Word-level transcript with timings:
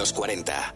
los 0.00 0.14
40. 0.14 0.74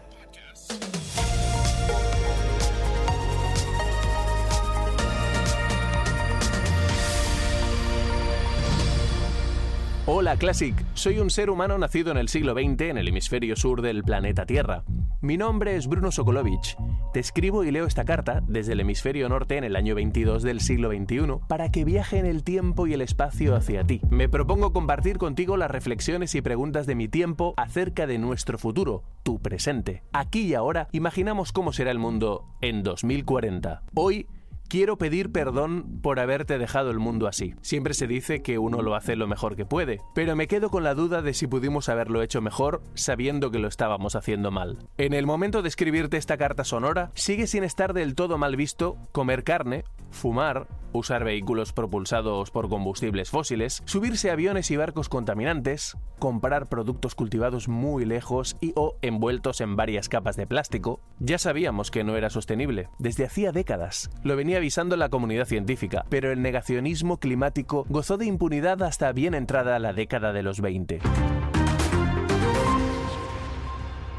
Hola 10.05 10.37
Classic, 10.37 10.75
soy 10.93 11.21
un 11.21 11.31
ser 11.31 11.49
humano 11.49 11.79
nacido 11.79 12.11
en 12.11 12.19
el 12.19 12.29
siglo 12.29 12.53
XX 12.53 12.83
en 12.83 12.99
el 12.99 13.09
hemisferio 13.09 13.57
sur 13.57 13.81
del 13.81 14.03
planeta 14.03 14.45
Tierra. 14.45 14.85
Mi 15.25 15.39
nombre 15.39 15.75
es 15.75 15.87
Bruno 15.87 16.13
Sokolovich. 16.13 16.77
Te 17.15 17.21
escribo 17.21 17.65
y 17.65 17.71
leo 17.71 17.87
esta 17.87 18.05
carta 18.05 18.43
desde 18.47 18.75
el 18.75 18.81
hemisferio 18.81 19.27
norte 19.27 19.57
en 19.57 19.65
el 19.65 19.75
año 19.75 19.95
22 19.95 20.43
del 20.43 20.61
siglo 20.61 20.91
XXI 20.91 21.39
para 21.49 21.71
que 21.71 21.87
viaje 21.87 22.19
en 22.19 22.27
el 22.27 22.45
tiempo 22.45 22.87
y 22.87 22.93
el 22.93 23.01
espacio 23.01 23.57
hacia 23.57 23.85
ti. 23.85 24.03
Me 24.11 24.29
propongo 24.29 24.75
compartir 24.75 25.17
contigo 25.17 25.57
las 25.57 25.71
reflexiones 25.71 26.35
y 26.35 26.43
preguntas 26.43 26.87
de 26.87 26.95
mi 26.95 27.09
tiempo 27.09 27.55
acerca 27.57 28.07
de 28.07 28.19
nuestro 28.19 28.59
futuro, 28.59 29.03
tu 29.23 29.41
presente. 29.41 30.03
Aquí 30.13 30.43
y 30.43 30.55
ahora 30.55 30.89
imaginamos 30.93 31.53
cómo 31.53 31.73
será 31.73 31.91
el 31.91 31.99
mundo 31.99 32.45
en 32.61 32.83
2040. 32.83 33.83
Hoy 33.95 34.27
Quiero 34.69 34.99
pedir 34.99 35.31
perdón 35.31 36.01
por 36.03 36.19
haberte 36.19 36.59
dejado 36.59 36.91
el 36.91 36.99
mundo 36.99 37.27
así. 37.29 37.55
Siempre 37.61 37.95
se 37.95 38.07
dice 38.07 38.43
que 38.43 38.59
uno 38.59 38.83
lo 38.83 38.95
hace 38.95 39.15
lo 39.15 39.27
mejor 39.27 39.57
que 39.57 39.67
puede, 39.67 40.01
pero 40.15 40.35
me 40.35 40.49
quedo 40.49 40.71
con 40.71 40.83
la 40.83 40.95
duda 40.95 41.23
de 41.23 41.35
si 41.35 41.47
pudimos 41.47 41.89
haberlo 41.89 42.23
hecho 42.23 42.41
mejor 42.41 42.83
sabiendo 42.95 43.51
que 43.51 43.59
lo 43.59 43.69
estábamos 43.69 44.17
haciendo 44.17 44.51
mal. 44.51 44.79
En 44.99 45.13
el 45.13 45.27
momento 45.27 45.63
de 45.63 45.69
escribirte 45.69 46.17
esta 46.17 46.39
carta 46.39 46.65
sonora, 46.65 47.13
sigue 47.15 47.47
sin 47.47 47.63
estar 47.63 47.93
del 47.93 48.15
todo 48.15 48.39
mal 48.39 48.57
visto 48.57 48.97
comer 49.13 49.45
carne, 49.45 49.85
fumar, 50.15 50.67
usar 50.93 51.25
vehículos 51.25 51.73
propulsados 51.73 52.51
por 52.51 52.69
combustibles 52.69 53.31
fósiles, 53.31 53.83
subirse 53.85 54.31
a 54.31 54.35
aviones 54.35 54.71
y 54.71 54.77
barcos 54.77 55.09
contaminantes, 55.09 55.97
comprar 56.19 56.69
productos 56.69 57.15
cultivados 57.15 57.69
muy 57.69 58.05
lejos 58.05 58.57
y 58.61 58.73
o 58.77 58.97
envueltos 59.03 59.61
en 59.61 59.77
varias 59.77 60.09
capas 60.09 60.37
de 60.37 60.47
plástico. 60.47 61.01
Ya 61.19 61.39
sabíamos 61.39 61.91
que 61.91 62.05
no 62.05 62.17
era 62.17 62.31
sostenible, 62.31 62.89
desde 62.99 63.25
hacía 63.25 63.53
décadas. 63.53 64.11
Lo 64.23 64.37
venía 64.37 64.59
avisando 64.59 64.97
la 64.97 65.09
comunidad 65.09 65.47
científica, 65.47 66.07
pero 66.09 66.33
el 66.33 66.41
negacionismo 66.43 67.19
climático 67.19 67.85
gozó 67.89 68.17
de 68.17 68.27
impunidad 68.27 68.83
hasta 68.83 69.13
bien 69.13 69.35
entrada 69.35 69.79
la 69.79 69.93
década 69.93 70.33
de 70.33 70.43
los 70.43 70.61
20. 70.61 71.01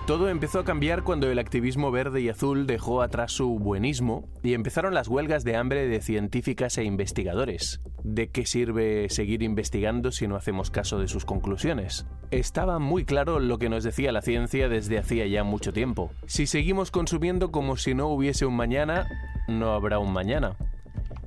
Todo 0.06 0.30
empezó 0.30 0.60
a 0.60 0.64
cambiar 0.64 1.04
cuando 1.04 1.32
el 1.32 1.40
activismo 1.40 1.90
verde 1.90 2.22
y 2.22 2.30
azul 2.30 2.68
dejó 2.68 3.02
atrás 3.02 3.32
su 3.32 3.58
buenismo 3.58 4.30
y 4.44 4.54
empezaron 4.54 4.94
las 4.94 5.08
huelgas 5.08 5.44
de 5.44 5.56
hambre 5.56 5.88
de 5.88 6.00
científicas 6.00 6.78
e 6.78 6.84
investigadores. 6.84 7.82
¿De 8.04 8.30
qué 8.30 8.46
sirve 8.46 9.10
seguir 9.10 9.42
investigando 9.42 10.12
si 10.12 10.28
no 10.28 10.36
hacemos 10.36 10.70
caso 10.70 11.00
de 11.00 11.08
sus 11.08 11.26
conclusiones? 11.26 12.06
Estaba 12.30 12.78
muy 12.78 13.04
claro 13.04 13.40
lo 13.40 13.58
que 13.58 13.68
nos 13.68 13.84
decía 13.84 14.12
la 14.12 14.22
ciencia 14.22 14.70
desde 14.70 15.00
hacía 15.00 15.26
ya 15.26 15.44
mucho 15.44 15.74
tiempo. 15.74 16.12
Si 16.28 16.46
seguimos 16.46 16.92
consumiendo 16.92 17.52
como 17.52 17.76
si 17.76 17.96
no 17.96 18.08
hubiese 18.10 18.46
un 18.46 18.56
mañana, 18.56 19.08
no 19.48 19.72
habrá 19.72 19.98
un 19.98 20.14
mañana. 20.14 20.56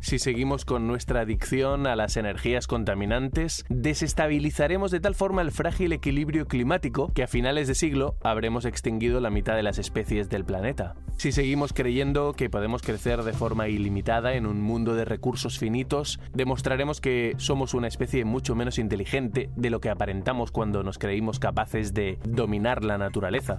Si 0.01 0.19
seguimos 0.19 0.65
con 0.65 0.87
nuestra 0.87 1.21
adicción 1.21 1.87
a 1.87 1.97
las 1.97 2.17
energías 2.17 2.67
contaminantes, 2.67 3.65
desestabilizaremos 3.69 4.91
de 4.91 5.01
tal 5.01 5.15
forma 5.15 5.43
el 5.43 5.51
frágil 5.51 5.93
equilibrio 5.93 6.47
climático 6.47 7.13
que 7.13 7.25
a 7.25 7.27
finales 7.27 7.67
de 7.69 7.75
siglo 7.75 8.15
habremos 8.23 8.65
extinguido 8.65 9.21
la 9.21 9.31
mitad 9.31 9.57
de 9.57 9.63
las 9.63 9.79
especies 9.79 10.29
del 10.29 10.45
planeta. 10.45 10.95
Si 11.17 11.33
seguimos 11.33 11.73
creyendo 11.73 12.33
que 12.33 12.49
podemos 12.49 12.81
crecer 12.83 13.25
de 13.25 13.33
forma 13.33 13.69
ilimitada 13.69 14.35
en 14.35 14.47
un 14.47 14.63
mundo 14.63 14.95
de 14.95 15.05
recursos 15.05 15.59
finitos, 15.59 16.21
demostraremos 16.33 17.01
que 17.01 17.35
somos 17.39 17.75
una 17.75 17.89
especie 17.89 18.25
mucho 18.25 18.55
menos 18.55 18.79
inteligente 18.79 19.51
de 19.57 19.71
lo 19.71 19.81
que 19.81 19.91
aparentamos 19.91 20.53
cuando 20.53 20.85
nos 20.85 20.99
creímos 20.99 21.41
capaces 21.41 21.93
de 21.93 22.19
dominar 22.25 22.85
la 22.85 22.99
naturaleza. 22.99 23.59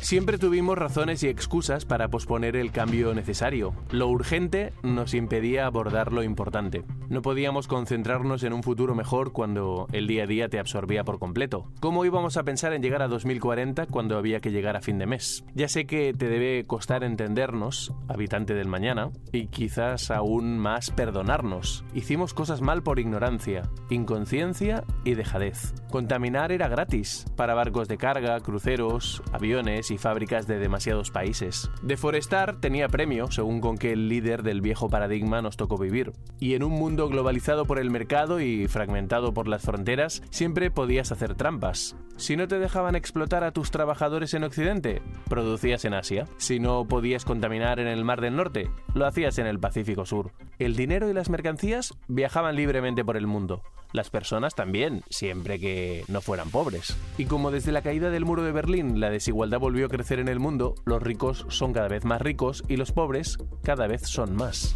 Siempre 0.00 0.38
tuvimos 0.38 0.78
razones 0.78 1.22
y 1.22 1.28
excusas 1.28 1.84
para 1.84 2.08
posponer 2.08 2.56
el 2.56 2.72
cambio 2.72 3.14
necesario. 3.14 3.74
Lo 3.90 4.08
urgente 4.08 4.72
nos 4.82 5.14
impedía 5.14 5.66
abordar 5.66 6.12
lo 6.12 6.22
importante. 6.22 6.84
No 7.08 7.22
podíamos 7.22 7.68
concentrarnos 7.68 8.42
en 8.44 8.52
un 8.52 8.62
futuro 8.62 8.94
mejor 8.94 9.32
cuando 9.32 9.86
el 9.92 10.06
día 10.06 10.24
a 10.24 10.26
día 10.26 10.48
te 10.48 10.58
absorbía 10.58 11.04
por 11.04 11.18
completo. 11.18 11.70
¿Cómo 11.80 12.04
íbamos 12.04 12.36
a 12.36 12.44
pensar 12.44 12.72
en 12.72 12.82
llegar 12.82 13.02
a 13.02 13.08
2040 13.08 13.86
cuando 13.86 14.16
había 14.16 14.40
que 14.40 14.50
llegar 14.50 14.76
a 14.76 14.80
fin 14.80 14.98
de 14.98 15.06
mes? 15.06 15.44
Ya 15.54 15.68
sé 15.68 15.86
que 15.86 16.12
te 16.12 16.28
debe 16.28 16.64
costar 16.64 17.04
entendernos, 17.04 17.92
habitante 18.08 18.54
del 18.54 18.68
mañana, 18.68 19.10
y 19.32 19.48
quizás 19.48 20.10
aún 20.10 20.58
más 20.58 20.90
perdonarnos. 20.90 21.84
Hicimos 21.94 22.34
cosas 22.34 22.60
mal 22.62 22.82
por 22.82 22.98
ignorancia, 22.98 23.62
inconsciencia 23.90 24.84
y 25.04 25.14
dejadez. 25.14 25.74
Contaminar 25.90 26.52
era 26.52 26.68
gratis 26.68 27.26
para 27.36 27.54
barcos 27.54 27.88
de 27.88 27.98
carga, 27.98 28.40
cruceros, 28.40 29.22
aviones 29.32 29.73
y 29.90 29.98
fábricas 29.98 30.46
de 30.46 30.58
demasiados 30.58 31.10
países. 31.10 31.70
Deforestar 31.82 32.60
tenía 32.60 32.88
premio 32.88 33.30
según 33.30 33.60
con 33.60 33.76
qué 33.76 33.96
líder 33.96 34.42
del 34.42 34.60
viejo 34.60 34.88
paradigma 34.88 35.42
nos 35.42 35.56
tocó 35.56 35.78
vivir. 35.78 36.12
Y 36.40 36.54
en 36.54 36.62
un 36.62 36.72
mundo 36.72 37.08
globalizado 37.08 37.64
por 37.64 37.78
el 37.78 37.90
mercado 37.90 38.40
y 38.40 38.68
fragmentado 38.68 39.34
por 39.34 39.48
las 39.48 39.62
fronteras, 39.62 40.22
siempre 40.30 40.70
podías 40.70 41.12
hacer 41.12 41.34
trampas. 41.34 41.96
Si 42.16 42.36
no 42.36 42.46
te 42.46 42.58
dejaban 42.58 42.94
explotar 42.94 43.42
a 43.42 43.50
tus 43.50 43.70
trabajadores 43.70 44.34
en 44.34 44.44
Occidente, 44.44 45.02
producías 45.28 45.84
en 45.84 45.94
Asia. 45.94 46.26
Si 46.36 46.60
no 46.60 46.86
podías 46.86 47.24
contaminar 47.24 47.80
en 47.80 47.88
el 47.88 48.04
Mar 48.04 48.20
del 48.20 48.36
Norte, 48.36 48.70
lo 48.94 49.06
hacías 49.06 49.38
en 49.38 49.46
el 49.46 49.58
Pacífico 49.58 50.06
Sur. 50.06 50.32
El 50.58 50.76
dinero 50.76 51.10
y 51.10 51.12
las 51.12 51.28
mercancías 51.28 51.92
viajaban 52.06 52.54
libremente 52.54 53.04
por 53.04 53.16
el 53.16 53.26
mundo. 53.26 53.62
Las 53.92 54.10
personas 54.10 54.54
también, 54.54 55.02
siempre 55.10 55.58
que 55.58 56.04
no 56.08 56.20
fueran 56.20 56.50
pobres. 56.50 56.96
Y 57.18 57.26
como 57.26 57.50
desde 57.50 57.72
la 57.72 57.82
caída 57.82 58.10
del 58.10 58.24
muro 58.24 58.42
de 58.42 58.52
Berlín 58.52 59.00
la 59.00 59.10
desigualdad 59.10 59.60
volvió 59.60 59.86
a 59.86 59.88
crecer 59.88 60.18
en 60.18 60.28
el 60.28 60.40
mundo, 60.40 60.74
los 60.84 61.02
ricos 61.02 61.46
son 61.48 61.72
cada 61.72 61.88
vez 61.88 62.04
más 62.04 62.22
ricos 62.22 62.64
y 62.68 62.76
los 62.76 62.92
pobres 62.92 63.38
cada 63.62 63.86
vez 63.86 64.02
son 64.02 64.34
más. 64.34 64.74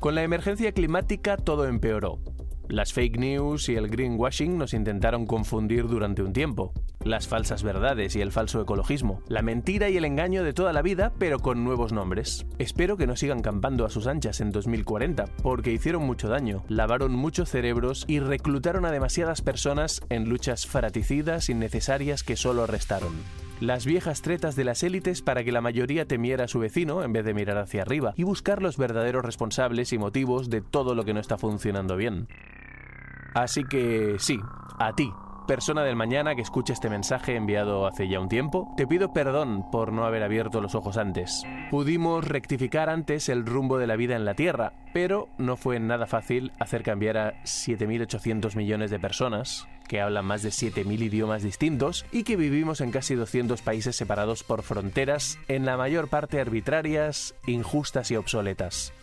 Con 0.00 0.14
la 0.14 0.22
emergencia 0.22 0.72
climática 0.72 1.36
todo 1.36 1.66
empeoró. 1.66 2.20
Las 2.68 2.92
fake 2.92 3.18
news 3.18 3.68
y 3.68 3.76
el 3.76 3.88
greenwashing 3.88 4.58
nos 4.58 4.74
intentaron 4.74 5.24
confundir 5.24 5.86
durante 5.86 6.22
un 6.22 6.32
tiempo. 6.32 6.72
Las 7.04 7.28
falsas 7.28 7.62
verdades 7.62 8.16
y 8.16 8.20
el 8.20 8.32
falso 8.32 8.60
ecologismo. 8.60 9.22
La 9.28 9.42
mentira 9.42 9.88
y 9.88 9.96
el 9.96 10.04
engaño 10.04 10.42
de 10.42 10.52
toda 10.52 10.72
la 10.72 10.82
vida, 10.82 11.12
pero 11.16 11.38
con 11.38 11.62
nuevos 11.62 11.92
nombres. 11.92 12.44
Espero 12.58 12.96
que 12.96 13.06
no 13.06 13.14
sigan 13.14 13.40
campando 13.40 13.84
a 13.84 13.90
sus 13.90 14.08
anchas 14.08 14.40
en 14.40 14.50
2040, 14.50 15.26
porque 15.44 15.72
hicieron 15.72 16.02
mucho 16.02 16.28
daño, 16.28 16.64
lavaron 16.66 17.12
muchos 17.12 17.50
cerebros 17.50 18.04
y 18.08 18.18
reclutaron 18.18 18.84
a 18.84 18.90
demasiadas 18.90 19.42
personas 19.42 20.00
en 20.08 20.28
luchas 20.28 20.66
faraticidas 20.66 21.48
innecesarias 21.48 22.24
que 22.24 22.34
solo 22.34 22.66
restaron 22.66 23.12
las 23.60 23.86
viejas 23.86 24.20
tretas 24.20 24.54
de 24.54 24.64
las 24.64 24.82
élites 24.82 25.22
para 25.22 25.42
que 25.42 25.52
la 25.52 25.60
mayoría 25.60 26.06
temiera 26.06 26.44
a 26.44 26.48
su 26.48 26.58
vecino 26.58 27.02
en 27.02 27.12
vez 27.12 27.24
de 27.24 27.32
mirar 27.32 27.58
hacia 27.58 27.82
arriba 27.82 28.12
y 28.16 28.22
buscar 28.22 28.62
los 28.62 28.76
verdaderos 28.76 29.24
responsables 29.24 29.92
y 29.92 29.98
motivos 29.98 30.50
de 30.50 30.60
todo 30.60 30.94
lo 30.94 31.04
que 31.04 31.14
no 31.14 31.20
está 31.20 31.38
funcionando 31.38 31.96
bien. 31.96 32.28
Así 33.36 33.64
que 33.64 34.16
sí, 34.18 34.40
a 34.78 34.94
ti, 34.94 35.12
persona 35.46 35.84
del 35.84 35.94
mañana 35.94 36.34
que 36.34 36.40
escucha 36.40 36.72
este 36.72 36.88
mensaje 36.88 37.36
enviado 37.36 37.86
hace 37.86 38.08
ya 38.08 38.18
un 38.18 38.30
tiempo, 38.30 38.72
te 38.78 38.86
pido 38.86 39.12
perdón 39.12 39.70
por 39.70 39.92
no 39.92 40.06
haber 40.06 40.22
abierto 40.22 40.62
los 40.62 40.74
ojos 40.74 40.96
antes. 40.96 41.42
Pudimos 41.70 42.26
rectificar 42.26 42.88
antes 42.88 43.28
el 43.28 43.44
rumbo 43.44 43.76
de 43.76 43.86
la 43.86 43.96
vida 43.96 44.16
en 44.16 44.24
la 44.24 44.32
Tierra, 44.32 44.72
pero 44.94 45.28
no 45.36 45.58
fue 45.58 45.78
nada 45.78 46.06
fácil 46.06 46.50
hacer 46.58 46.82
cambiar 46.82 47.18
a 47.18 47.42
7.800 47.42 48.56
millones 48.56 48.90
de 48.90 49.00
personas, 49.00 49.68
que 49.86 50.00
hablan 50.00 50.24
más 50.24 50.42
de 50.42 50.48
7.000 50.48 50.98
idiomas 50.98 51.42
distintos 51.42 52.06
y 52.12 52.24
que 52.24 52.36
vivimos 52.36 52.80
en 52.80 52.90
casi 52.90 53.16
200 53.16 53.60
países 53.60 53.96
separados 53.96 54.44
por 54.44 54.62
fronteras, 54.62 55.38
en 55.48 55.66
la 55.66 55.76
mayor 55.76 56.08
parte 56.08 56.40
arbitrarias, 56.40 57.34
injustas 57.46 58.10
y 58.10 58.16
obsoletas. 58.16 58.94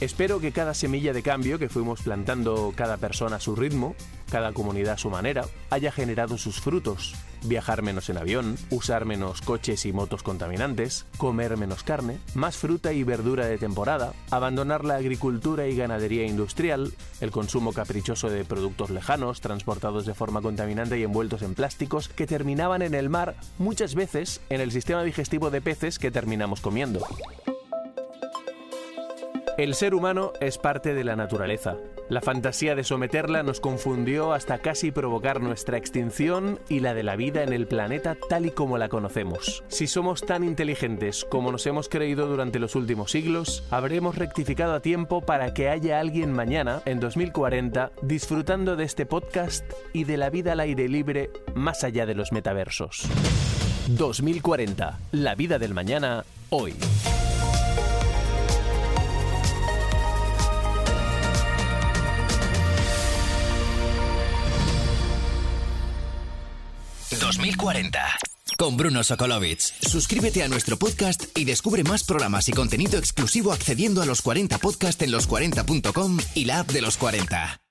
Espero 0.00 0.40
que 0.40 0.52
cada 0.52 0.74
semilla 0.74 1.12
de 1.12 1.22
cambio 1.22 1.58
que 1.58 1.68
fuimos 1.68 2.02
plantando 2.02 2.72
cada 2.74 2.96
persona 2.96 3.36
a 3.36 3.40
su 3.40 3.54
ritmo, 3.54 3.94
cada 4.28 4.52
comunidad 4.52 4.94
a 4.94 4.98
su 4.98 5.08
manera, 5.08 5.46
haya 5.70 5.92
generado 5.92 6.36
sus 6.36 6.60
frutos. 6.60 7.14
Viajar 7.44 7.82
menos 7.82 8.08
en 8.08 8.16
avión, 8.16 8.56
usar 8.70 9.04
menos 9.04 9.40
coches 9.40 9.86
y 9.86 9.92
motos 9.92 10.22
contaminantes, 10.22 11.06
comer 11.16 11.56
menos 11.56 11.84
carne, 11.84 12.18
más 12.34 12.56
fruta 12.56 12.92
y 12.92 13.04
verdura 13.04 13.46
de 13.46 13.56
temporada, 13.56 14.14
abandonar 14.30 14.84
la 14.84 14.96
agricultura 14.96 15.68
y 15.68 15.76
ganadería 15.76 16.26
industrial, 16.26 16.92
el 17.20 17.30
consumo 17.30 17.72
caprichoso 17.72 18.28
de 18.28 18.44
productos 18.44 18.90
lejanos, 18.90 19.40
transportados 19.40 20.06
de 20.06 20.14
forma 20.14 20.42
contaminante 20.42 20.98
y 20.98 21.04
envueltos 21.04 21.42
en 21.42 21.54
plásticos 21.54 22.08
que 22.08 22.26
terminaban 22.26 22.82
en 22.82 22.94
el 22.94 23.10
mar, 23.10 23.36
muchas 23.58 23.94
veces 23.94 24.40
en 24.50 24.60
el 24.60 24.72
sistema 24.72 25.04
digestivo 25.04 25.50
de 25.50 25.60
peces 25.60 25.98
que 25.98 26.10
terminamos 26.10 26.60
comiendo. 26.60 27.06
El 29.56 29.74
ser 29.74 29.94
humano 29.94 30.32
es 30.40 30.58
parte 30.58 30.94
de 30.94 31.04
la 31.04 31.14
naturaleza, 31.14 31.76
La 32.08 32.20
fantasía 32.20 32.74
de 32.74 32.82
someterla 32.82 33.44
nos 33.44 33.60
confundió 33.60 34.32
hasta 34.32 34.58
casi 34.58 34.90
provocar 34.90 35.40
nuestra 35.40 35.78
extinción 35.78 36.58
y 36.68 36.80
la 36.80 36.92
de 36.92 37.04
la 37.04 37.14
vida 37.14 37.44
en 37.44 37.52
el 37.52 37.66
planeta 37.66 38.16
tal 38.28 38.46
y 38.46 38.50
como 38.50 38.78
la 38.78 38.88
conocemos. 38.88 39.62
Si 39.68 39.86
somos 39.86 40.22
tan 40.22 40.42
inteligentes 40.42 41.24
como 41.24 41.52
nos 41.52 41.66
hemos 41.66 41.88
creído 41.88 42.26
durante 42.26 42.58
los 42.58 42.74
últimos 42.74 43.12
siglos, 43.12 43.64
habremos 43.70 44.16
rectificado 44.16 44.74
a 44.74 44.80
tiempo 44.80 45.22
para 45.22 45.54
que 45.54 45.68
haya 45.68 46.00
alguien 46.00 46.32
mañana, 46.32 46.82
en 46.84 46.98
2040, 46.98 47.92
disfrutando 48.02 48.76
de 48.76 48.84
este 48.84 49.06
podcast 49.06 49.64
y 49.92 50.04
de 50.04 50.16
la 50.16 50.30
vida 50.30 50.52
al 50.52 50.60
aire 50.60 50.88
libre 50.88 51.30
más 51.54 51.84
allá 51.84 52.06
de 52.06 52.14
los 52.14 52.32
metaversos. 52.32 53.06
2040, 53.88 54.98
la 55.12 55.34
vida 55.36 55.58
del 55.58 55.74
mañana, 55.74 56.24
hoy. 56.50 56.74
...2040... 67.44 68.00
Con 68.56 68.76
Bruno 68.76 69.02
Sokolovic. 69.02 69.60
Suscríbete 69.60 70.42
a 70.42 70.48
nuestro 70.48 70.78
podcast 70.78 71.24
y 71.36 71.44
descubre 71.44 71.82
más 71.82 72.04
programas 72.04 72.48
y 72.48 72.52
contenido 72.52 72.98
exclusivo 72.98 73.52
accediendo 73.52 74.00
a 74.00 74.06
los 74.06 74.22
40 74.22 74.58
podcast 74.58 75.02
en 75.02 75.10
los40.com 75.10 76.18
y 76.34 76.44
la 76.44 76.60
app 76.60 76.70
de 76.70 76.82
los 76.82 76.96
40. 76.96 77.63